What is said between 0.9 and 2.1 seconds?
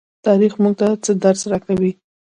څه درس راکوي؟